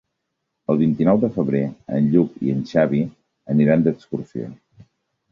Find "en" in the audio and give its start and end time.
1.97-2.07, 2.55-2.63